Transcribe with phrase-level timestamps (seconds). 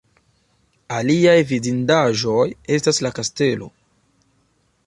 [0.99, 3.73] Aliaj vidindaĵoj estas la kastelo.